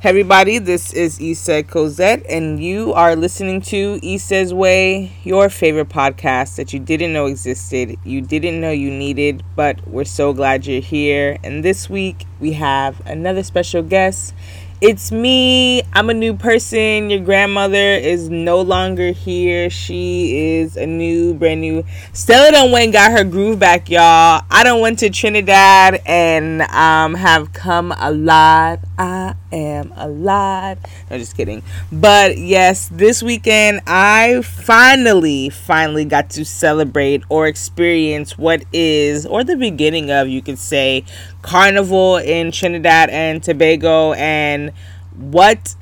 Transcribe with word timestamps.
Hey 0.00 0.08
everybody, 0.08 0.56
this 0.56 0.94
is 0.94 1.18
Essah 1.18 1.62
Cozett, 1.62 2.24
and 2.26 2.58
you 2.58 2.94
are 2.94 3.14
listening 3.14 3.60
to 3.60 4.00
Essah's 4.00 4.54
Way, 4.54 5.12
your 5.24 5.50
favorite 5.50 5.90
podcast 5.90 6.56
that 6.56 6.72
you 6.72 6.80
didn't 6.80 7.12
know 7.12 7.26
existed, 7.26 7.98
you 8.02 8.22
didn't 8.22 8.62
know 8.62 8.70
you 8.70 8.90
needed, 8.90 9.42
but 9.56 9.86
we're 9.86 10.04
so 10.06 10.32
glad 10.32 10.64
you're 10.64 10.80
here. 10.80 11.36
And 11.44 11.62
this 11.62 11.90
week 11.90 12.24
we 12.40 12.54
have 12.54 13.06
another 13.06 13.42
special 13.42 13.82
guest. 13.82 14.32
It's 14.80 15.12
me. 15.12 15.82
I'm 15.92 16.08
a 16.08 16.14
new 16.14 16.32
person. 16.32 17.10
Your 17.10 17.20
grandmother 17.20 17.76
is 17.76 18.30
no 18.30 18.62
longer 18.62 19.12
here. 19.12 19.68
She 19.68 20.56
is 20.56 20.78
a 20.78 20.86
new, 20.86 21.34
brand 21.34 21.60
new. 21.60 21.84
Stella 22.14 22.52
done 22.52 22.72
went 22.72 22.84
and 22.84 22.92
got 22.94 23.12
her 23.12 23.22
groove 23.22 23.58
back, 23.58 23.90
y'all. 23.90 24.42
I 24.50 24.64
done 24.64 24.80
went 24.80 25.00
to 25.00 25.10
Trinidad 25.10 26.00
and 26.06 26.62
um, 26.62 27.12
have 27.12 27.52
come 27.52 27.92
alive. 27.98 28.80
I 29.00 29.34
am 29.50 29.94
alive. 29.96 30.78
No, 31.10 31.16
just 31.16 31.34
kidding. 31.34 31.62
But 31.90 32.36
yes, 32.36 32.90
this 32.92 33.22
weekend 33.22 33.80
I 33.86 34.42
finally, 34.42 35.48
finally 35.48 36.04
got 36.04 36.28
to 36.30 36.44
celebrate 36.44 37.22
or 37.30 37.46
experience 37.46 38.36
what 38.36 38.62
is, 38.74 39.24
or 39.24 39.42
the 39.42 39.56
beginning 39.56 40.10
of, 40.10 40.28
you 40.28 40.42
could 40.42 40.58
say, 40.58 41.06
carnival 41.40 42.18
in 42.18 42.52
Trinidad 42.52 43.08
and 43.08 43.42
Tobago. 43.42 44.12
And 44.12 44.72
what, 45.16 45.74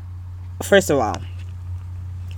first 0.63 0.89
of 0.89 1.01
all, 1.01 1.21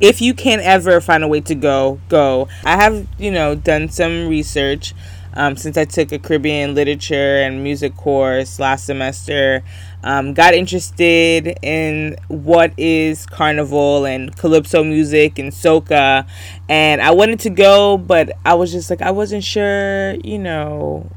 if 0.01 0.23
you 0.23 0.33
can 0.33 0.61
ever 0.61 0.99
find 1.03 1.23
a 1.23 1.29
way 1.29 1.43
to 1.43 1.55
go, 1.55 2.01
go. 2.09 2.49
I 2.65 2.77
have, 2.77 3.07
you 3.19 3.31
know, 3.31 3.55
done 3.55 3.91
some 3.91 4.29
research 4.29 4.95
um, 5.35 5.57
since 5.57 5.77
I 5.77 5.85
took 5.85 6.13
a 6.13 6.19
Caribbean 6.19 6.75
literature 6.75 7.43
and 7.43 7.63
music 7.63 7.97
course 7.97 8.59
last 8.59 8.87
semester. 8.87 9.63
Um, 10.03 10.33
got 10.33 10.55
interested 10.55 11.59
in 11.63 12.17
what 12.29 12.73
is 12.79 13.27
carnival 13.27 14.07
and 14.07 14.35
calypso 14.35 14.83
music 14.83 15.39
and 15.39 15.53
soca, 15.53 16.27
and 16.69 17.03
I 17.03 17.11
wanted 17.11 17.41
to 17.41 17.51
go, 17.51 17.99
but 17.99 18.33
I 18.45 18.55
was 18.55 18.73
just 18.73 18.89
like, 18.89 19.03
I 19.03 19.11
wasn't 19.11 19.45
sure, 19.45 20.15
you 20.25 20.39
know, 20.39 21.11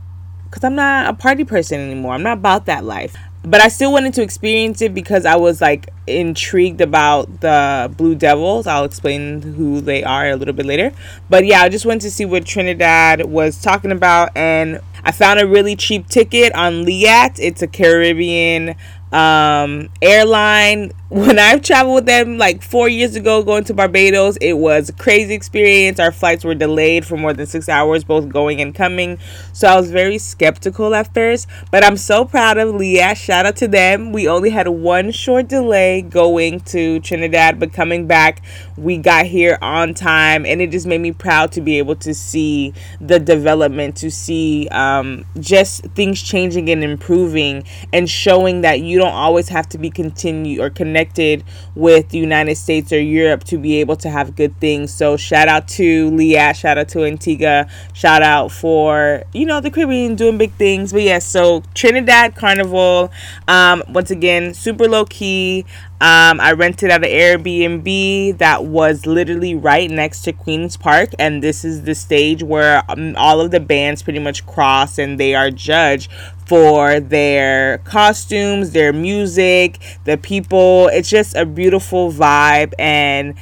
because 0.45 0.63
I'm 0.63 0.75
not 0.75 1.07
a 1.07 1.13
party 1.13 1.45
person 1.45 1.79
anymore. 1.79 2.13
I'm 2.13 2.23
not 2.23 2.39
about 2.39 2.65
that 2.65 2.83
life 2.83 3.15
but 3.43 3.61
I 3.61 3.67
still 3.67 3.91
wanted 3.91 4.13
to 4.15 4.21
experience 4.21 4.81
it 4.81 4.93
because 4.93 5.25
I 5.25 5.35
was 5.35 5.61
like 5.61 5.89
intrigued 6.07 6.79
about 6.81 7.41
the 7.41 7.93
Blue 7.97 8.15
Devils. 8.15 8.67
I'll 8.67 8.85
explain 8.85 9.41
who 9.41 9.81
they 9.81 10.03
are 10.03 10.29
a 10.29 10.35
little 10.35 10.53
bit 10.53 10.65
later. 10.65 10.93
But 11.29 11.45
yeah, 11.45 11.61
I 11.61 11.69
just 11.69 11.85
wanted 11.85 12.01
to 12.01 12.11
see 12.11 12.25
what 12.25 12.45
Trinidad 12.45 13.25
was 13.25 13.61
talking 13.61 13.91
about 13.91 14.35
and 14.35 14.79
I 15.03 15.11
found 15.11 15.41
a 15.41 15.47
really 15.47 15.75
cheap 15.75 16.07
ticket 16.07 16.55
on 16.55 16.85
Liat. 16.85 17.37
It's 17.39 17.61
a 17.61 17.67
Caribbean 17.67 18.75
um, 19.13 19.89
airline 20.01 20.91
when 21.13 21.37
I've 21.37 21.61
traveled 21.61 21.93
with 21.93 22.05
them 22.07 22.39
like 22.39 22.63
four 22.63 22.89
years 22.89 23.15
ago 23.15 23.43
going 23.43 23.65
to 23.65 23.73
Barbados, 23.75 24.35
it 24.37 24.53
was 24.53 24.89
a 24.89 24.93
crazy 24.93 25.35
experience. 25.35 25.99
Our 25.99 26.11
flights 26.11 26.43
were 26.43 26.55
delayed 26.55 27.05
for 27.05 27.17
more 27.17 27.33
than 27.33 27.45
six 27.45 27.69
hours, 27.69 28.03
both 28.03 28.29
going 28.29 28.59
and 28.61 28.73
coming. 28.73 29.19
So 29.51 29.67
I 29.67 29.75
was 29.75 29.91
very 29.91 30.17
skeptical 30.17 30.95
at 30.95 31.13
first, 31.13 31.47
but 31.69 31.83
I'm 31.83 31.97
so 31.97 32.25
proud 32.25 32.57
of 32.57 32.73
Liat. 32.73 33.17
Shout 33.17 33.45
out 33.45 33.57
to 33.57 33.67
them. 33.67 34.11
We 34.11 34.27
only 34.27 34.49
had 34.49 34.67
one 34.67 35.11
short 35.11 35.47
delay 35.47 36.01
going 36.01 36.61
to 36.61 36.99
Trinidad, 37.01 37.59
but 37.59 37.73
coming 37.73 38.07
back, 38.07 38.41
we 38.75 38.97
got 38.97 39.27
here 39.27 39.59
on 39.61 39.93
time, 39.93 40.47
and 40.47 40.63
it 40.63 40.71
just 40.71 40.87
made 40.87 41.01
me 41.01 41.11
proud 41.11 41.51
to 41.51 41.61
be 41.61 41.77
able 41.77 41.95
to 41.97 42.15
see 42.15 42.73
the 42.99 43.19
development, 43.19 43.97
to 43.97 44.09
see 44.09 44.67
um, 44.69 45.25
just 45.39 45.83
things 45.93 46.23
changing 46.23 46.71
and 46.71 46.83
improving, 46.83 47.65
and 47.93 48.09
showing 48.09 48.61
that 48.61 48.81
you 48.81 48.97
don't 49.03 49.13
always 49.13 49.49
have 49.49 49.67
to 49.69 49.77
be 49.77 49.89
continued 49.89 50.59
or 50.59 50.69
connected 50.69 51.43
with 51.75 52.09
the 52.09 52.17
United 52.17 52.55
States 52.55 52.91
or 52.91 52.99
Europe 52.99 53.43
to 53.45 53.57
be 53.57 53.79
able 53.79 53.95
to 53.97 54.09
have 54.09 54.35
good 54.35 54.57
things. 54.59 54.93
So 54.93 55.17
shout 55.17 55.47
out 55.47 55.67
to 55.69 56.09
Liat, 56.11 56.55
shout 56.55 56.77
out 56.77 56.89
to 56.89 57.03
Antigua, 57.03 57.67
shout 57.93 58.23
out 58.23 58.51
for 58.51 59.23
you 59.33 59.45
know 59.45 59.59
the 59.59 59.71
Caribbean 59.71 60.15
doing 60.15 60.37
big 60.37 60.53
things. 60.53 60.93
But 60.93 61.03
yes, 61.03 61.11
yeah, 61.13 61.19
so 61.19 61.63
Trinidad 61.73 62.35
Carnival, 62.35 63.11
um, 63.47 63.83
once 63.89 64.11
again, 64.11 64.53
super 64.53 64.87
low 64.87 65.05
key. 65.05 65.65
Um, 66.01 66.41
I 66.41 66.51
rented 66.51 66.89
out 66.89 67.05
an 67.05 67.09
Airbnb 67.09 68.37
that 68.39 68.65
was 68.65 69.05
literally 69.05 69.55
right 69.55 69.89
next 69.89 70.23
to 70.23 70.33
Queen's 70.33 70.75
Park, 70.75 71.11
and 71.17 71.41
this 71.41 71.63
is 71.63 71.83
the 71.83 71.95
stage 71.95 72.43
where 72.43 72.83
um, 72.89 73.15
all 73.15 73.39
of 73.39 73.51
the 73.51 73.61
bands 73.61 74.03
pretty 74.03 74.19
much 74.19 74.45
cross 74.45 74.97
and 74.97 75.17
they 75.17 75.33
are 75.33 75.49
judged 75.49 76.11
for 76.45 76.99
their 76.99 77.77
costumes, 77.79 78.71
their 78.71 78.91
music, 78.91 79.79
the 80.03 80.17
people. 80.17 80.89
It's 80.89 81.09
just 81.09 81.37
a 81.37 81.45
beautiful 81.45 82.11
vibe, 82.11 82.73
and 82.77 83.35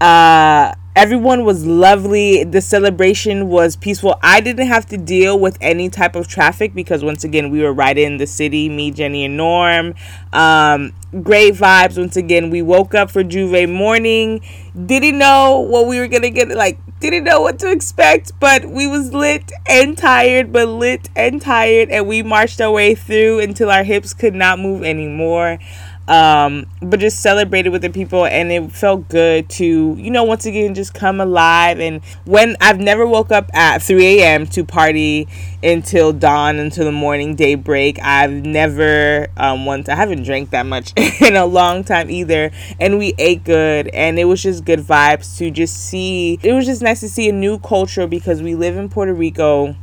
uh, 0.00 0.74
everyone 0.98 1.44
was 1.44 1.64
lovely. 1.64 2.42
The 2.42 2.60
celebration 2.60 3.46
was 3.48 3.76
peaceful. 3.76 4.18
I 4.20 4.40
didn't 4.40 4.66
have 4.66 4.84
to 4.86 4.96
deal 4.98 5.38
with 5.38 5.56
any 5.60 5.88
type 5.88 6.16
of 6.16 6.26
traffic 6.26 6.74
because 6.74 7.04
once 7.04 7.22
again 7.22 7.50
we 7.50 7.62
were 7.62 7.72
right 7.72 7.96
in 7.96 8.16
the 8.16 8.26
city. 8.26 8.68
Me, 8.68 8.90
Jenny, 8.90 9.24
and 9.24 9.36
Norm. 9.36 9.94
Um, 10.32 10.92
great 11.22 11.54
vibes. 11.54 11.96
Once 11.96 12.16
again, 12.16 12.50
we 12.50 12.62
woke 12.62 12.96
up 12.96 13.12
for 13.12 13.22
J'ouvert 13.22 13.72
morning. 13.72 14.40
Didn't 14.86 15.18
know 15.18 15.60
what 15.60 15.86
we 15.86 16.00
were 16.00 16.08
gonna 16.08 16.30
get. 16.30 16.48
Like 16.48 16.80
didn't 16.98 17.22
know 17.22 17.42
what 17.42 17.60
to 17.60 17.70
expect, 17.70 18.32
but 18.40 18.64
we 18.64 18.88
was 18.88 19.14
lit 19.14 19.52
and 19.68 19.96
tired, 19.96 20.52
but 20.52 20.66
lit 20.66 21.10
and 21.14 21.40
tired, 21.40 21.90
and 21.90 22.08
we 22.08 22.24
marched 22.24 22.60
our 22.60 22.72
way 22.72 22.96
through 22.96 23.38
until 23.38 23.70
our 23.70 23.84
hips 23.84 24.12
could 24.12 24.34
not 24.34 24.58
move 24.58 24.82
anymore 24.82 25.60
um, 26.08 26.64
but 26.80 27.00
just 27.00 27.20
celebrated 27.20 27.68
with 27.68 27.82
the 27.82 27.90
people 27.90 28.24
and 28.24 28.50
it 28.50 28.72
felt 28.72 29.08
good 29.08 29.48
to 29.50 29.94
you 29.98 30.10
know 30.10 30.24
once 30.24 30.46
again 30.46 30.74
just 30.74 30.94
come 30.94 31.20
alive. 31.20 31.78
And 31.78 32.02
when 32.24 32.56
i've 32.60 32.80
never 32.80 33.06
woke 33.06 33.30
up 33.30 33.50
at 33.54 33.82
3 33.82 34.20
a.m 34.20 34.46
to 34.46 34.64
party 34.64 35.28
until 35.62 36.12
dawn 36.12 36.56
until 36.56 36.86
the 36.86 36.92
morning 36.92 37.34
daybreak. 37.36 37.98
I've 38.00 38.32
never 38.32 39.28
um, 39.36 39.66
once 39.66 39.88
i 39.88 39.94
haven't 39.94 40.22
drank 40.22 40.50
that 40.50 40.66
much 40.66 40.92
in 41.20 41.36
a 41.36 41.44
long 41.44 41.84
time 41.84 42.10
either. 42.10 42.50
And 42.80 42.98
we 42.98 43.14
ate 43.18 43.44
good 43.44 43.88
and 43.88 44.18
it 44.18 44.24
was 44.24 44.42
just 44.42 44.64
good 44.64 44.80
vibes 44.80 45.36
to 45.38 45.50
just 45.50 45.76
see. 45.76 46.38
It 46.42 46.52
was 46.54 46.64
just 46.64 46.80
nice 46.80 47.00
to 47.00 47.08
see 47.08 47.28
a 47.28 47.32
new 47.32 47.58
culture 47.58 48.06
because 48.06 48.42
we 48.42 48.54
live 48.54 48.76
in 48.76 48.88
puerto 48.88 49.12
rico 49.12 49.76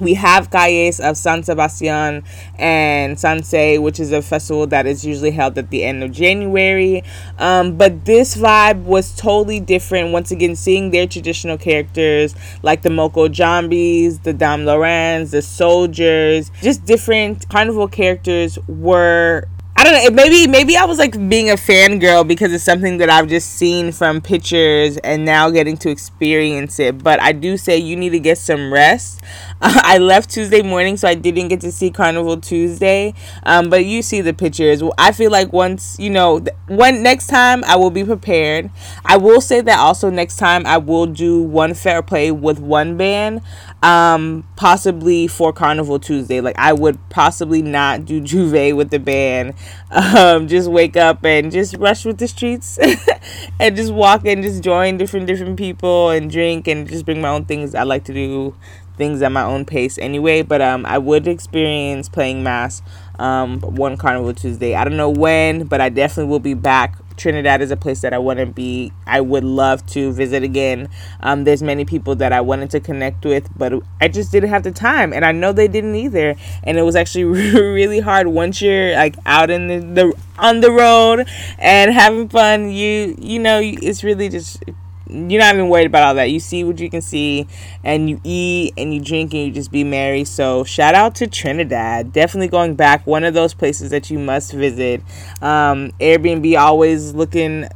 we 0.00 0.14
have 0.14 0.50
Calles 0.50 1.00
of 1.00 1.16
San 1.16 1.42
Sebastian 1.42 2.24
and 2.58 3.16
Sanse, 3.16 3.80
which 3.80 4.00
is 4.00 4.12
a 4.12 4.22
festival 4.22 4.66
that 4.68 4.86
is 4.86 5.04
usually 5.04 5.30
held 5.30 5.58
at 5.58 5.70
the 5.70 5.84
end 5.84 6.02
of 6.02 6.12
January. 6.12 7.02
Um, 7.38 7.76
but 7.76 8.04
this 8.04 8.36
vibe 8.36 8.84
was 8.84 9.14
totally 9.14 9.60
different. 9.60 10.12
Once 10.12 10.30
again, 10.30 10.56
seeing 10.56 10.90
their 10.90 11.06
traditional 11.06 11.58
characters 11.58 12.34
like 12.62 12.82
the 12.82 12.88
Moko 12.88 13.28
Jumbies, 13.28 14.22
the 14.22 14.32
Dame 14.32 14.60
Lorraines, 14.60 15.30
the 15.30 15.42
soldiers, 15.42 16.50
just 16.62 16.84
different 16.84 17.48
carnival 17.48 17.88
characters 17.88 18.58
were 18.66 19.46
I 19.80 19.84
don't 19.84 19.94
know. 19.94 20.22
Maybe 20.22 20.46
maybe 20.46 20.76
I 20.76 20.84
was 20.84 20.98
like 20.98 21.12
being 21.30 21.48
a 21.48 21.54
fangirl 21.54 22.28
because 22.28 22.52
it's 22.52 22.62
something 22.62 22.98
that 22.98 23.08
I've 23.08 23.28
just 23.28 23.54
seen 23.54 23.92
from 23.92 24.20
pictures 24.20 24.98
and 24.98 25.24
now 25.24 25.48
getting 25.48 25.78
to 25.78 25.88
experience 25.88 26.78
it. 26.78 27.02
But 27.02 27.18
I 27.22 27.32
do 27.32 27.56
say 27.56 27.78
you 27.78 27.96
need 27.96 28.10
to 28.10 28.20
get 28.20 28.36
some 28.36 28.70
rest. 28.70 29.22
I 29.62 29.96
left 29.96 30.28
Tuesday 30.28 30.60
morning, 30.60 30.98
so 30.98 31.08
I 31.08 31.14
didn't 31.14 31.48
get 31.48 31.62
to 31.62 31.72
see 31.72 31.90
Carnival 31.90 32.38
Tuesday. 32.38 33.14
Um, 33.44 33.70
but 33.70 33.86
you 33.86 34.02
see 34.02 34.20
the 34.20 34.34
pictures. 34.34 34.82
I 34.98 35.12
feel 35.12 35.30
like 35.30 35.50
once 35.50 35.98
you 35.98 36.10
know, 36.10 36.44
when 36.66 37.02
next 37.02 37.28
time 37.28 37.64
I 37.64 37.76
will 37.76 37.90
be 37.90 38.04
prepared. 38.04 38.70
I 39.06 39.16
will 39.16 39.40
say 39.40 39.62
that 39.62 39.78
also 39.78 40.10
next 40.10 40.36
time 40.36 40.66
I 40.66 40.76
will 40.76 41.06
do 41.06 41.40
one 41.40 41.72
fair 41.72 42.02
play 42.02 42.30
with 42.30 42.60
one 42.60 42.98
band 42.98 43.40
um 43.82 44.46
possibly 44.56 45.26
for 45.26 45.54
carnival 45.54 45.98
tuesday 45.98 46.40
like 46.42 46.58
i 46.58 46.70
would 46.70 46.98
possibly 47.08 47.62
not 47.62 48.04
do 48.04 48.20
J'ouvert 48.20 48.76
with 48.76 48.90
the 48.90 48.98
band 48.98 49.54
um 49.90 50.46
just 50.46 50.68
wake 50.70 50.96
up 50.96 51.24
and 51.24 51.50
just 51.50 51.76
rush 51.76 52.04
with 52.04 52.18
the 52.18 52.28
streets 52.28 52.78
and 53.60 53.76
just 53.76 53.92
walk 53.92 54.24
and 54.26 54.42
just 54.42 54.62
join 54.62 54.96
different 54.96 55.26
different 55.26 55.56
people 55.58 56.10
and 56.10 56.30
drink 56.30 56.68
and 56.68 56.88
just 56.88 57.04
bring 57.04 57.20
my 57.20 57.28
own 57.28 57.44
things. 57.44 57.74
I 57.74 57.82
like 57.82 58.04
to 58.04 58.14
do 58.14 58.54
things 58.96 59.22
at 59.22 59.32
my 59.32 59.42
own 59.42 59.64
pace 59.64 59.96
anyway 59.96 60.42
but 60.42 60.60
um 60.60 60.84
i 60.84 60.98
would 60.98 61.26
experience 61.26 62.06
playing 62.06 62.42
mass 62.42 62.82
um 63.18 63.58
one 63.60 63.96
carnival 63.96 64.34
tuesday. 64.34 64.74
I 64.74 64.84
don't 64.84 64.98
know 64.98 65.08
when 65.08 65.64
but 65.64 65.80
i 65.80 65.88
definitely 65.88 66.30
will 66.30 66.38
be 66.38 66.52
back 66.52 66.96
Trinidad 67.20 67.60
is 67.60 67.70
a 67.70 67.76
place 67.76 68.00
that 68.00 68.14
I 68.14 68.18
want 68.18 68.38
to 68.38 68.46
be. 68.46 68.92
I 69.06 69.20
would 69.20 69.44
love 69.44 69.84
to 69.88 70.10
visit 70.12 70.42
again. 70.42 70.88
Um, 71.20 71.44
there's 71.44 71.62
many 71.62 71.84
people 71.84 72.16
that 72.16 72.32
I 72.32 72.40
wanted 72.40 72.70
to 72.70 72.80
connect 72.80 73.26
with, 73.26 73.46
but 73.56 73.74
I 74.00 74.08
just 74.08 74.32
didn't 74.32 74.48
have 74.48 74.62
the 74.62 74.72
time, 74.72 75.12
and 75.12 75.22
I 75.24 75.32
know 75.32 75.52
they 75.52 75.68
didn't 75.68 75.94
either. 75.94 76.34
And 76.64 76.78
it 76.78 76.82
was 76.82 76.96
actually 76.96 77.24
really 77.24 78.00
hard 78.00 78.26
once 78.26 78.62
you're 78.62 78.94
like 78.94 79.16
out 79.26 79.50
in 79.50 79.66
the, 79.66 79.78
the 79.80 80.12
on 80.38 80.60
the 80.60 80.72
road 80.72 81.28
and 81.58 81.92
having 81.92 82.28
fun. 82.30 82.70
You 82.70 83.14
you 83.18 83.38
know 83.38 83.60
it's 83.62 84.02
really 84.02 84.30
just 84.30 84.64
you're 85.10 85.40
not 85.40 85.54
even 85.54 85.68
worried 85.68 85.86
about 85.86 86.02
all 86.02 86.14
that. 86.14 86.30
You 86.30 86.40
see 86.40 86.64
what 86.64 86.78
you 86.78 86.88
can 86.88 87.02
see, 87.02 87.46
and 87.82 88.08
you 88.08 88.20
eat 88.24 88.74
and 88.76 88.94
you 88.94 89.00
drink 89.00 89.32
and 89.34 89.46
you 89.46 89.52
just 89.52 89.72
be 89.72 89.84
merry. 89.84 90.24
So 90.24 90.64
shout 90.64 90.94
out 90.94 91.14
to 91.16 91.26
Trinidad. 91.26 92.12
Definitely 92.12 92.48
going 92.48 92.74
back. 92.74 93.06
One 93.06 93.24
of 93.24 93.34
those 93.34 93.54
places 93.54 93.90
that 93.90 94.10
you 94.10 94.18
must 94.18 94.52
visit. 94.52 95.02
Um, 95.42 95.90
Airbnb 96.00 96.58
always 96.58 97.14
looking, 97.14 97.68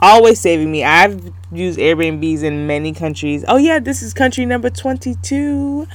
always 0.00 0.40
saving 0.40 0.70
me. 0.70 0.84
I've 0.84 1.32
used 1.52 1.78
Airbnbs 1.78 2.42
in 2.42 2.66
many 2.66 2.92
countries. 2.92 3.44
Oh 3.46 3.56
yeah, 3.56 3.78
this 3.78 4.02
is 4.02 4.12
country 4.12 4.44
number 4.44 4.70
twenty 4.70 5.14
two. 5.22 5.86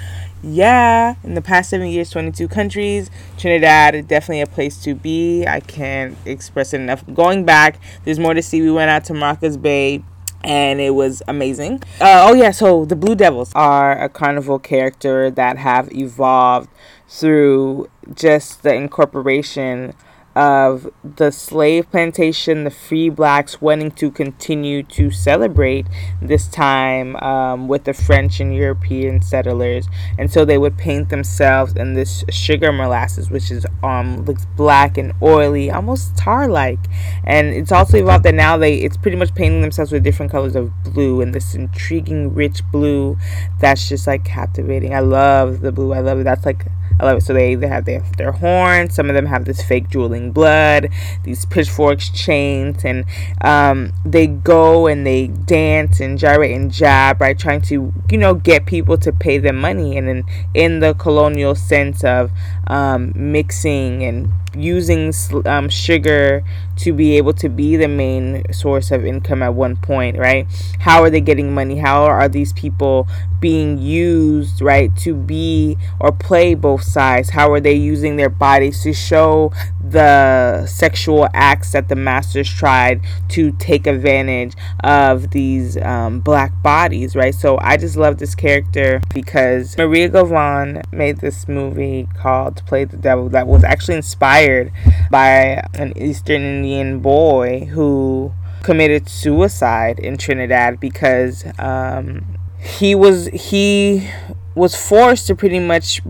Yeah, 0.47 1.15
in 1.23 1.33
the 1.33 1.41
past 1.41 1.71
seven 1.71 1.87
years, 1.87 2.11
22 2.11 2.47
countries. 2.47 3.09
Trinidad 3.35 3.95
is 3.95 4.05
definitely 4.05 4.41
a 4.41 4.45
place 4.45 4.77
to 4.83 4.93
be. 4.93 5.43
I 5.43 5.59
can't 5.59 6.15
express 6.23 6.71
it 6.71 6.81
enough. 6.81 7.03
Going 7.15 7.45
back, 7.45 7.79
there's 8.03 8.19
more 8.19 8.35
to 8.35 8.43
see. 8.43 8.61
We 8.61 8.69
went 8.69 8.91
out 8.91 9.05
to 9.05 9.13
Maracas 9.13 9.59
Bay 9.59 10.03
and 10.45 10.79
it 10.79 10.91
was 10.91 11.21
amazing. 11.27 11.81
Uh, 11.99 12.27
oh 12.29 12.33
yeah, 12.33 12.51
so 12.51 12.85
the 12.85 12.95
Blue 12.95 13.15
Devils 13.15 13.51
are 13.55 14.01
a 14.01 14.07
carnival 14.07 14.59
character 14.59 15.29
that 15.31 15.57
have 15.57 15.91
evolved 15.91 16.69
through 17.07 17.89
just 18.13 18.63
the 18.63 18.73
incorporation 18.73 19.93
of 20.35 20.91
the 21.03 21.31
slave 21.31 21.89
plantation, 21.91 22.63
the 22.63 22.69
free 22.71 23.09
blacks 23.09 23.61
wanting 23.61 23.91
to 23.91 24.11
continue 24.11 24.83
to 24.83 25.11
celebrate 25.11 25.85
this 26.21 26.47
time 26.47 27.15
um, 27.17 27.67
with 27.67 27.85
the 27.85 27.93
French 27.93 28.39
and 28.39 28.53
European 28.53 29.21
settlers, 29.21 29.87
and 30.17 30.31
so 30.31 30.43
they 30.43 30.57
would 30.57 30.77
paint 30.77 31.09
themselves 31.09 31.73
in 31.73 31.93
this 31.93 32.23
sugar 32.29 32.71
molasses, 32.71 33.29
which 33.29 33.51
is 33.51 33.65
um 33.83 34.25
looks 34.25 34.45
black 34.57 34.97
and 34.97 35.13
oily, 35.21 35.71
almost 35.71 36.17
tar-like, 36.17 36.79
and 37.23 37.47
it's 37.47 37.71
also 37.71 37.97
evolved 37.97 38.25
that 38.25 38.35
now 38.35 38.57
they 38.57 38.75
it's 38.75 38.97
pretty 38.97 39.17
much 39.17 39.33
painting 39.35 39.61
themselves 39.61 39.91
with 39.91 40.03
different 40.03 40.31
colors 40.31 40.55
of 40.55 40.71
blue 40.83 41.21
and 41.21 41.33
this 41.33 41.55
intriguing 41.55 42.33
rich 42.33 42.61
blue 42.71 43.17
that's 43.59 43.89
just 43.89 44.07
like 44.07 44.23
captivating. 44.23 44.93
I 44.93 44.99
love 44.99 45.61
the 45.61 45.71
blue. 45.71 45.93
I 45.93 45.99
love 45.99 46.19
it. 46.19 46.23
That's 46.23 46.45
like 46.45 46.65
I 46.99 47.05
love 47.05 47.17
it. 47.17 47.21
So 47.21 47.33
they, 47.33 47.55
they 47.55 47.67
have 47.67 47.85
their, 47.85 48.01
their 48.17 48.31
horns. 48.31 48.95
Some 48.95 49.09
of 49.09 49.15
them 49.15 49.25
have 49.25 49.45
this 49.45 49.61
fake 49.61 49.89
drooling 50.25 50.31
blood, 50.31 50.89
these 51.23 51.45
pitchforks, 51.45 52.09
chains, 52.09 52.83
and 52.83 53.05
um, 53.41 53.93
they 54.05 54.27
go 54.27 54.87
and 54.87 55.05
they 55.05 55.27
dance 55.27 55.99
and 55.99 56.17
gyrate 56.17 56.55
and 56.55 56.71
jab, 56.71 57.21
right? 57.21 57.37
Trying 57.37 57.61
to, 57.63 57.93
you 58.09 58.17
know, 58.17 58.33
get 58.33 58.65
people 58.65 58.97
to 58.97 59.11
pay 59.11 59.37
them 59.37 59.57
money. 59.57 59.97
And 59.97 60.09
in, 60.09 60.23
in 60.53 60.79
the 60.79 60.93
colonial 60.93 61.55
sense 61.55 62.03
of 62.03 62.31
um, 62.67 63.13
mixing 63.15 64.03
and 64.03 64.31
using 64.55 65.13
um, 65.45 65.69
sugar 65.69 66.43
to 66.77 66.93
be 66.93 67.17
able 67.17 67.33
to 67.33 67.49
be 67.49 67.75
the 67.75 67.87
main 67.87 68.43
source 68.53 68.91
of 68.91 69.05
income 69.05 69.43
at 69.43 69.53
one 69.53 69.75
point, 69.75 70.17
right? 70.17 70.47
How 70.79 71.03
are 71.03 71.09
they 71.09 71.21
getting 71.21 71.53
money? 71.53 71.77
How 71.77 72.05
are 72.05 72.27
these 72.29 72.53
people 72.53 73.07
being 73.39 73.77
used, 73.77 74.61
right, 74.61 74.95
to 74.97 75.13
be 75.13 75.77
or 75.99 76.11
play 76.11 76.55
both 76.55 76.83
sides? 76.83 77.31
How 77.31 77.51
are 77.51 77.59
they 77.59 77.73
using 77.73 78.15
their 78.15 78.29
bodies 78.29 78.81
to 78.83 78.93
show 78.93 79.51
the 79.89 80.65
sexual 80.65 81.27
acts 81.33 81.71
that 81.73 81.89
the 81.89 81.95
masters 81.95 82.49
tried 82.49 83.01
to 83.29 83.51
take 83.53 83.87
advantage 83.87 84.53
of 84.83 85.31
these 85.31 85.77
um, 85.77 86.19
black 86.19 86.51
bodies, 86.63 87.15
right? 87.15 87.35
So 87.35 87.57
I 87.61 87.77
just 87.77 87.95
love 87.95 88.17
this 88.17 88.35
character 88.35 89.01
because 89.13 89.77
Maria 89.77 90.09
Govan 90.09 90.81
made 90.91 91.17
this 91.17 91.47
movie 91.47 92.07
called 92.15 92.65
Play 92.65 92.85
the 92.85 92.97
Devil 92.97 93.29
that 93.29 93.47
was 93.47 93.63
actually 93.63 93.97
inspired 93.97 94.71
by 95.11 95.63
an 95.73 95.97
Eastern 95.97 96.41
Indian 96.41 96.99
boy 96.99 97.65
who 97.65 98.33
committed 98.63 99.07
suicide 99.07 99.99
in 99.99 100.17
Trinidad 100.17 100.79
because 100.79 101.45
um, 101.59 102.37
he 102.59 102.95
was 102.95 103.27
he 103.27 104.09
was 104.55 104.75
forced 104.75 105.27
to 105.27 105.35
pretty 105.35 105.59
much 105.59 106.01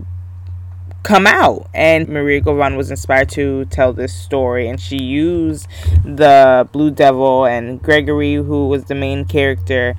come 1.06 1.28
out. 1.28 1.70
And 1.74 2.10
maria 2.10 2.42
govan 2.42 2.76
was 2.76 2.90
inspired 2.90 3.30
to 3.30 3.66
tell 3.66 3.94
this 3.94 4.14
story. 4.14 4.68
And 4.68 4.82
she 4.82 4.98
used 4.98 5.68
the 6.04 6.68
blue 6.72 6.92
devil 6.92 7.46
and 7.46 7.82
gregory 7.82 8.34
who 8.34 8.68
was 8.68 8.86
the 8.86 8.96
main 8.96 9.26
character 9.26 9.96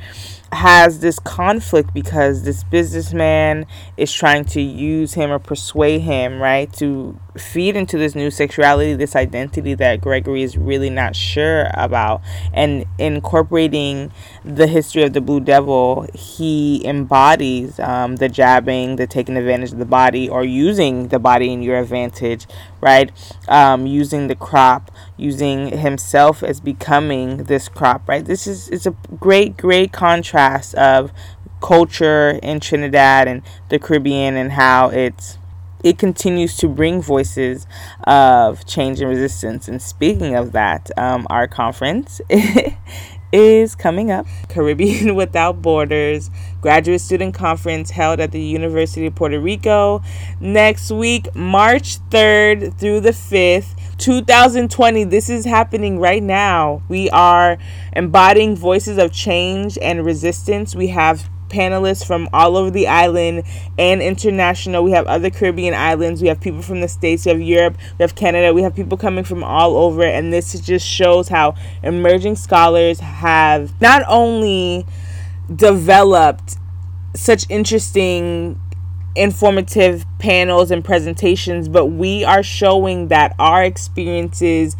has 0.52 1.00
this 1.00 1.18
conflict 1.18 1.92
because 1.92 2.42
this 2.42 2.64
businessman 2.64 3.66
is 3.96 4.12
trying 4.12 4.44
to 4.44 4.60
use 4.60 5.14
him 5.14 5.30
or 5.30 5.38
persuade 5.38 6.00
him, 6.02 6.40
right, 6.40 6.72
to 6.72 7.18
feed 7.38 7.76
into 7.76 7.98
this 7.98 8.14
new 8.14 8.30
sexuality, 8.30 8.94
this 8.94 9.16
identity 9.16 9.74
that 9.74 10.00
Gregory 10.00 10.42
is 10.42 10.56
really 10.56 10.90
not 10.90 11.14
sure 11.14 11.68
about. 11.74 12.22
And 12.52 12.84
incorporating 12.98 14.12
the 14.44 14.66
history 14.66 15.02
of 15.02 15.12
the 15.12 15.20
Blue 15.20 15.40
Devil, 15.40 16.06
he 16.14 16.84
embodies 16.86 17.78
um, 17.80 18.16
the 18.16 18.28
jabbing, 18.28 18.96
the 18.96 19.06
taking 19.06 19.36
advantage 19.36 19.72
of 19.72 19.78
the 19.78 19.84
body, 19.84 20.28
or 20.28 20.44
using 20.44 21.08
the 21.08 21.18
body 21.18 21.52
in 21.52 21.62
your 21.62 21.78
advantage, 21.78 22.46
right? 22.80 23.10
Um, 23.48 23.86
using 23.86 24.28
the 24.28 24.36
crop, 24.36 24.90
using 25.16 25.78
himself 25.78 26.42
as 26.42 26.60
becoming 26.60 27.44
this 27.44 27.68
crop, 27.68 28.08
right? 28.08 28.24
This 28.24 28.46
is 28.46 28.68
it's 28.68 28.86
a 28.86 28.94
great, 29.18 29.56
great 29.56 29.92
contrast 29.92 30.74
of 30.74 31.12
culture 31.60 32.38
in 32.42 32.60
Trinidad 32.60 33.28
and 33.28 33.42
the 33.68 33.78
Caribbean 33.78 34.36
and 34.36 34.52
how 34.52 34.88
it's 34.88 35.38
it 35.86 35.98
continues 35.98 36.56
to 36.56 36.66
bring 36.66 37.00
voices 37.00 37.64
of 38.02 38.66
change 38.66 39.00
and 39.00 39.08
resistance. 39.08 39.68
And 39.68 39.80
speaking 39.80 40.34
of 40.34 40.50
that, 40.50 40.90
um, 40.98 41.28
our 41.30 41.46
conference 41.46 42.20
is 43.32 43.76
coming 43.76 44.10
up 44.10 44.26
Caribbean 44.48 45.14
Without 45.14 45.62
Borders 45.62 46.28
Graduate 46.60 47.00
Student 47.00 47.34
Conference 47.34 47.90
held 47.90 48.18
at 48.18 48.32
the 48.32 48.40
University 48.40 49.06
of 49.06 49.14
Puerto 49.14 49.38
Rico 49.38 50.02
next 50.40 50.90
week, 50.90 51.32
March 51.36 52.00
3rd 52.10 52.76
through 52.76 52.98
the 53.00 53.10
5th. 53.10 53.74
2020, 53.98 55.04
this 55.04 55.30
is 55.30 55.44
happening 55.44 56.00
right 56.00 56.22
now. 56.22 56.82
We 56.88 57.08
are 57.10 57.58
embodying 57.92 58.56
voices 58.56 58.98
of 58.98 59.12
change 59.12 59.78
and 59.80 60.04
resistance. 60.04 60.74
We 60.74 60.88
have 60.88 61.30
panelists 61.56 62.06
from 62.06 62.28
all 62.32 62.56
over 62.56 62.70
the 62.70 62.86
island 62.86 63.44
and 63.78 64.02
international. 64.02 64.84
We 64.84 64.90
have 64.90 65.06
other 65.06 65.30
Caribbean 65.30 65.74
islands. 65.74 66.20
We 66.20 66.28
have 66.28 66.40
people 66.40 66.62
from 66.62 66.80
the 66.80 66.88
States. 66.88 67.24
We 67.24 67.32
have 67.32 67.40
Europe. 67.40 67.78
We 67.98 68.02
have 68.02 68.14
Canada. 68.14 68.52
We 68.52 68.62
have 68.62 68.74
people 68.74 68.98
coming 68.98 69.24
from 69.24 69.42
all 69.42 69.76
over. 69.76 70.02
And 70.02 70.32
this 70.32 70.58
just 70.60 70.86
shows 70.86 71.28
how 71.28 71.54
emerging 71.82 72.36
scholars 72.36 73.00
have 73.00 73.80
not 73.80 74.02
only 74.06 74.86
developed 75.54 76.56
such 77.14 77.46
interesting 77.48 78.60
informative 79.16 80.04
panels 80.18 80.70
and 80.70 80.84
presentations, 80.84 81.68
but 81.68 81.86
we 81.86 82.24
are 82.24 82.42
showing 82.42 83.08
that 83.08 83.34
our 83.38 83.64
experiences 83.64 84.76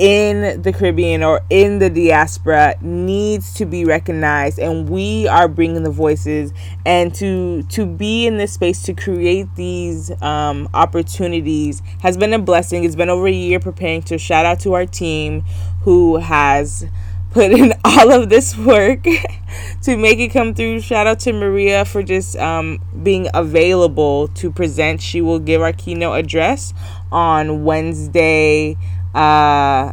in 0.00 0.62
the 0.62 0.72
Caribbean 0.72 1.22
or 1.22 1.42
in 1.50 1.78
the 1.78 1.90
diaspora 1.90 2.74
needs 2.80 3.52
to 3.52 3.66
be 3.66 3.84
recognized 3.84 4.58
and 4.58 4.88
we 4.88 5.28
are 5.28 5.46
bringing 5.46 5.82
the 5.82 5.90
voices 5.90 6.54
and 6.86 7.14
to 7.16 7.62
to 7.64 7.84
be 7.84 8.26
in 8.26 8.38
this 8.38 8.54
space 8.54 8.82
to 8.84 8.94
create 8.94 9.46
these 9.56 10.10
um, 10.22 10.70
opportunities 10.72 11.82
has 12.00 12.16
been 12.16 12.32
a 12.32 12.38
blessing. 12.38 12.84
It's 12.84 12.96
been 12.96 13.10
over 13.10 13.26
a 13.26 13.30
year 13.30 13.60
preparing 13.60 14.00
to 14.04 14.16
shout 14.16 14.46
out 14.46 14.60
to 14.60 14.72
our 14.72 14.86
team 14.86 15.42
who 15.82 16.16
has 16.16 16.86
put 17.30 17.52
in 17.52 17.72
all 17.84 18.12
of 18.12 18.28
this 18.28 18.56
work 18.56 19.04
to 19.82 19.96
make 19.96 20.18
it 20.18 20.28
come 20.28 20.54
through. 20.54 20.80
Shout 20.80 21.06
out 21.06 21.20
to 21.20 21.32
Maria 21.32 21.84
for 21.84 22.02
just 22.02 22.36
um, 22.36 22.80
being 23.02 23.28
available 23.34 24.28
to 24.28 24.50
present. 24.50 25.00
She 25.00 25.20
will 25.20 25.38
give 25.38 25.62
our 25.62 25.72
keynote 25.72 26.18
address 26.18 26.74
on 27.10 27.64
Wednesday, 27.64 28.76
uh, 29.14 29.92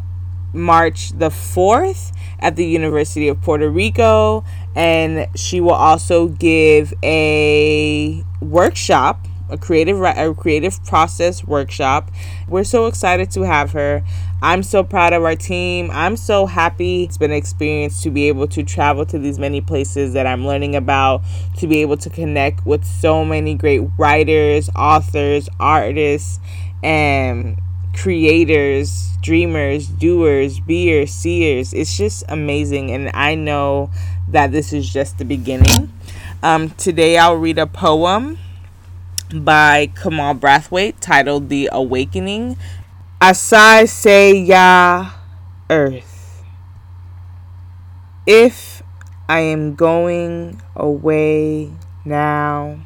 March 0.53 1.11
the 1.11 1.29
4th 1.29 2.11
at 2.39 2.55
the 2.55 2.65
University 2.65 3.27
of 3.27 3.41
Puerto 3.41 3.69
Rico. 3.69 4.43
And 4.75 5.27
she 5.35 5.59
will 5.59 5.71
also 5.71 6.27
give 6.27 6.93
a 7.03 8.23
workshop 8.41 9.27
a 9.49 9.57
creative 9.57 10.01
a 10.01 10.33
creative 10.33 10.83
process 10.85 11.43
workshop. 11.43 12.11
We're 12.47 12.63
so 12.63 12.85
excited 12.85 13.31
to 13.31 13.43
have 13.43 13.71
her. 13.71 14.03
I'm 14.41 14.61
so 14.61 14.83
proud 14.83 15.13
of 15.13 15.23
our 15.23 15.35
team. 15.35 15.89
I'm 15.91 16.15
so 16.15 16.45
happy. 16.45 17.03
It's 17.03 17.17
been 17.17 17.31
an 17.31 17.37
experience 17.37 18.03
to 18.03 18.11
be 18.11 18.27
able 18.27 18.47
to 18.49 18.63
travel 18.63 19.05
to 19.07 19.17
these 19.17 19.39
many 19.39 19.61
places 19.61 20.13
that 20.13 20.27
I'm 20.27 20.45
learning 20.45 20.75
about, 20.75 21.23
to 21.57 21.67
be 21.67 21.81
able 21.81 21.97
to 21.97 22.09
connect 22.09 22.65
with 22.65 22.85
so 22.85 23.25
many 23.25 23.55
great 23.55 23.81
writers, 23.97 24.69
authors, 24.75 25.49
artists, 25.59 26.39
and 26.83 27.59
creators, 27.95 29.17
dreamers, 29.21 29.87
doers, 29.87 30.59
beers, 30.59 31.11
seers. 31.11 31.73
It's 31.73 31.97
just 31.97 32.23
amazing. 32.29 32.91
And 32.91 33.09
I 33.15 33.33
know 33.33 33.89
that 34.27 34.51
this 34.51 34.71
is 34.71 34.87
just 34.87 35.17
the 35.17 35.25
beginning. 35.25 35.91
Um, 36.43 36.69
today 36.71 37.17
I'll 37.17 37.37
read 37.37 37.57
a 37.57 37.65
poem 37.65 38.37
by 39.33 39.87
Kamau 39.95 40.39
Brathwaite 40.39 40.95
titled 40.99 41.49
The 41.49 41.69
Awakening. 41.71 42.57
Asase 43.21 44.47
Yaa 44.47 45.13
Earth. 45.69 46.43
If 48.25 48.83
I 49.29 49.39
am 49.39 49.75
going 49.75 50.61
away 50.73 51.71
now. 52.05 52.79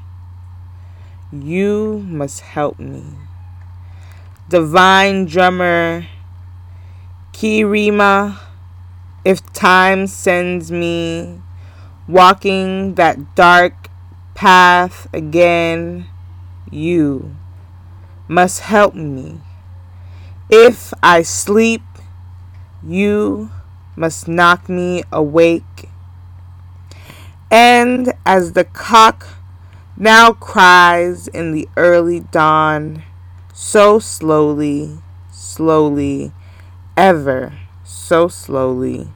You 1.31 2.03
must 2.07 2.41
help 2.41 2.79
me. 2.79 3.03
Divine 4.49 5.25
drummer 5.25 6.07
Kyerema, 7.31 8.39
if 9.23 9.53
time 9.53 10.07
sends 10.07 10.71
me 10.71 11.39
walking 12.07 12.95
that 12.95 13.35
dark 13.35 13.89
path 14.33 15.07
again, 15.13 16.07
you 16.71 17.35
must 18.27 18.61
help 18.61 18.95
me. 18.95 19.41
If 20.49 20.93
I 21.03 21.21
sleep, 21.21 21.83
you 22.83 23.51
must 23.95 24.27
knock 24.27 24.67
me 24.69 25.03
awake. 25.11 25.89
And 27.51 28.13
as 28.25 28.53
the 28.53 28.63
cock 28.63 29.27
now 29.97 30.31
cries 30.31 31.27
in 31.27 31.51
the 31.51 31.67
early 31.75 32.21
dawn, 32.21 33.03
so 33.53 33.99
slowly, 33.99 34.99
slowly, 35.31 36.31
ever 36.95 37.53
so 37.83 38.27
slowly, 38.27 39.09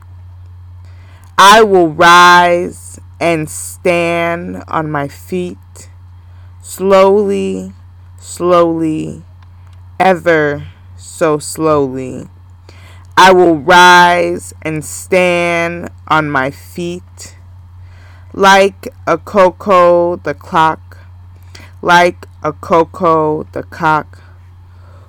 I 1.38 1.63
will 1.63 1.89
rise 1.89 3.00
and 3.19 3.50
stand 3.50 4.63
on 4.67 4.91
my 4.91 5.07
feet, 5.07 5.89
slowly, 6.65 7.72
slowly, 8.19 9.22
ever 10.00 10.67
so 10.98 11.38
slowly. 11.38 12.27
I 13.15 13.31
will 13.31 13.55
rise 13.55 14.51
and 14.63 14.84
stand 14.84 15.89
on 16.07 16.31
my 16.31 16.50
feet 16.50 17.38
like 18.34 18.88
a 19.05 19.19
Koko 19.19 20.15
the 20.15 20.34
clock, 20.34 21.05
like 21.84 22.25
a 22.43 22.51
Koko 22.51 23.43
the 23.51 23.62
cock, 23.62 24.24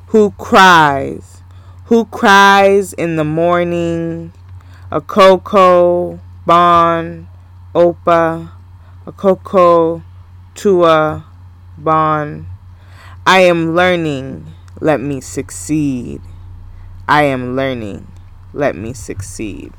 who 0.09 0.33
cries, 0.33 1.41
who 1.87 2.05
cries 2.05 2.93
in 2.93 3.17
the 3.17 3.25
morning, 3.25 4.31
a 4.91 5.01
Koko, 5.01 6.21
Bon, 6.45 7.27
Opa, 7.75 8.51
a 9.07 9.13
Koko, 9.13 10.03
Tua, 10.55 11.25
Bon. 11.79 12.47
I 13.27 13.41
am 13.41 13.75
learning, 13.75 14.55
let 14.81 14.99
me 14.99 15.21
succeed. 15.21 16.23
I 17.07 17.25
am 17.25 17.55
learning, 17.55 18.11
let 18.55 18.75
me 18.75 18.95
succeed. 18.95 19.75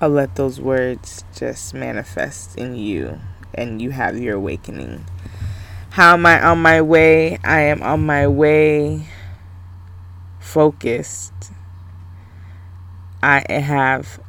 I'll 0.00 0.08
let 0.08 0.34
those 0.34 0.60
words 0.60 1.24
just 1.34 1.72
manifest 1.72 2.56
in 2.58 2.74
you 2.74 3.20
and 3.54 3.80
you 3.80 3.90
have 3.90 4.18
your 4.18 4.36
awakening. 4.36 5.04
How 5.90 6.14
am 6.14 6.26
I 6.26 6.42
on 6.42 6.58
my 6.58 6.82
way? 6.82 7.38
I 7.44 7.60
am 7.60 7.80
on 7.82 8.04
my 8.04 8.26
way 8.26 9.06
focused. 10.40 11.52
I 13.22 13.44
have 13.48 14.20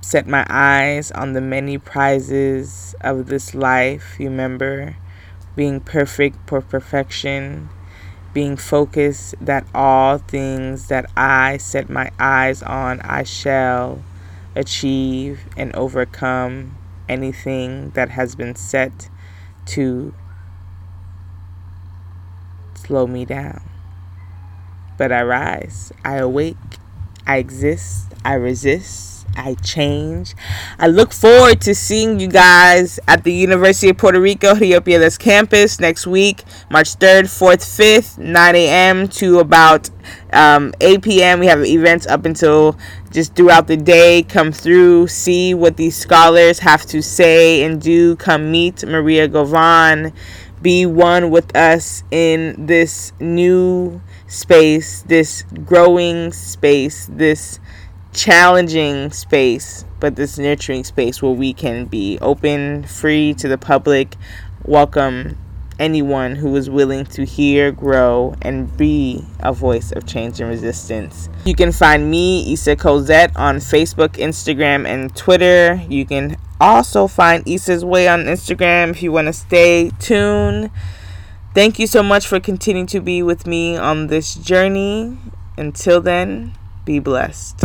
set 0.00 0.28
my 0.28 0.46
eyes 0.48 1.10
on 1.10 1.32
the 1.32 1.40
many 1.40 1.78
prizes 1.78 2.94
of 3.00 3.26
this 3.26 3.56
life. 3.56 4.14
You 4.20 4.28
remember 4.28 4.96
being 5.56 5.80
perfect 5.80 6.36
for 6.46 6.60
perfection, 6.60 7.70
being 8.34 8.56
focused 8.56 9.34
that 9.40 9.66
all 9.74 10.18
things 10.18 10.88
that 10.88 11.10
I 11.16 11.56
set 11.56 11.88
my 11.88 12.10
eyes 12.18 12.62
on, 12.62 13.00
I 13.00 13.22
shall 13.22 14.04
achieve 14.54 15.40
and 15.56 15.74
overcome 15.74 16.76
anything 17.08 17.90
that 17.90 18.10
has 18.10 18.34
been 18.34 18.54
set 18.54 19.08
to 19.64 20.14
slow 22.74 23.06
me 23.06 23.24
down. 23.24 23.62
But 24.98 25.12
I 25.12 25.22
rise, 25.22 25.90
I 26.04 26.16
awake, 26.16 26.56
I 27.26 27.38
exist, 27.38 28.12
I 28.24 28.34
resist, 28.34 29.15
I 29.36 29.54
change. 29.54 30.34
I 30.78 30.86
look 30.86 31.12
forward 31.12 31.60
to 31.62 31.74
seeing 31.74 32.18
you 32.18 32.28
guys 32.28 32.98
at 33.06 33.22
the 33.22 33.32
University 33.32 33.90
of 33.90 33.98
Puerto 33.98 34.20
Rico, 34.20 34.54
Rio 34.54 34.80
campus 34.80 35.78
next 35.78 36.06
week, 36.06 36.44
March 36.70 36.96
3rd, 36.96 37.24
4th, 37.24 37.62
5th, 37.62 38.18
9 38.18 38.56
a.m. 38.56 39.08
to 39.08 39.38
about 39.38 39.90
um, 40.32 40.72
8 40.80 41.02
p.m. 41.02 41.40
We 41.40 41.46
have 41.46 41.64
events 41.64 42.06
up 42.06 42.24
until 42.24 42.78
just 43.10 43.34
throughout 43.34 43.66
the 43.66 43.76
day. 43.76 44.22
Come 44.22 44.52
through, 44.52 45.08
see 45.08 45.54
what 45.54 45.76
these 45.76 45.96
scholars 45.96 46.60
have 46.60 46.86
to 46.86 47.02
say 47.02 47.62
and 47.62 47.80
do. 47.80 48.16
Come 48.16 48.50
meet 48.50 48.84
Maria 48.86 49.28
Govan. 49.28 50.12
Be 50.62 50.86
one 50.86 51.30
with 51.30 51.54
us 51.54 52.02
in 52.10 52.66
this 52.66 53.12
new 53.20 54.00
space, 54.26 55.02
this 55.02 55.44
growing 55.64 56.32
space, 56.32 57.08
this 57.12 57.60
challenging 58.16 59.10
space, 59.12 59.84
but 60.00 60.16
this 60.16 60.38
nurturing 60.38 60.84
space 60.84 61.22
where 61.22 61.32
we 61.32 61.52
can 61.52 61.84
be 61.84 62.18
open, 62.20 62.84
free 62.84 63.34
to 63.34 63.46
the 63.46 63.58
public, 63.58 64.16
welcome 64.64 65.36
anyone 65.78 66.34
who 66.34 66.56
is 66.56 66.70
willing 66.70 67.04
to 67.04 67.26
hear, 67.26 67.70
grow, 67.70 68.34
and 68.40 68.74
be 68.78 69.22
a 69.40 69.52
voice 69.52 69.92
of 69.92 70.06
change 70.06 70.40
and 70.40 70.48
resistance. 70.48 71.28
You 71.44 71.54
can 71.54 71.72
find 71.72 72.10
me, 72.10 72.54
Essah 72.54 72.76
Cozett, 72.76 73.32
on 73.36 73.56
Facebook, 73.56 74.16
Instagram, 74.16 74.86
and 74.86 75.14
Twitter. 75.14 75.82
You 75.88 76.06
can 76.06 76.38
also 76.58 77.06
find 77.06 77.44
Essah's 77.44 77.84
Way 77.84 78.08
on 78.08 78.24
Instagram 78.24 78.90
if 78.90 79.02
you 79.02 79.12
want 79.12 79.26
to 79.26 79.34
stay 79.34 79.90
tuned. 79.98 80.70
Thank 81.54 81.78
you 81.78 81.86
so 81.86 82.02
much 82.02 82.26
for 82.26 82.40
continuing 82.40 82.86
to 82.88 83.00
be 83.00 83.22
with 83.22 83.46
me 83.46 83.76
on 83.76 84.06
this 84.06 84.34
journey. 84.34 85.18
Until 85.58 86.00
then, 86.00 86.52
be 86.86 87.00
blessed. 87.00 87.64